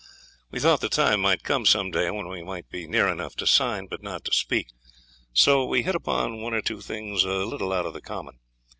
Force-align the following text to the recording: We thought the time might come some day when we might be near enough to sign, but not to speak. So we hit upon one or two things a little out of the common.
We 0.49 0.59
thought 0.59 0.81
the 0.81 0.89
time 0.89 1.21
might 1.21 1.43
come 1.43 1.63
some 1.67 1.91
day 1.91 2.09
when 2.09 2.27
we 2.27 2.41
might 2.41 2.71
be 2.71 2.87
near 2.87 3.07
enough 3.07 3.35
to 3.35 3.45
sign, 3.45 3.85
but 3.85 4.01
not 4.01 4.25
to 4.25 4.33
speak. 4.33 4.73
So 5.31 5.63
we 5.63 5.83
hit 5.83 5.93
upon 5.93 6.41
one 6.41 6.55
or 6.55 6.61
two 6.63 6.81
things 6.81 7.23
a 7.23 7.45
little 7.45 7.71
out 7.71 7.85
of 7.85 7.93
the 7.93 8.01
common. 8.01 8.39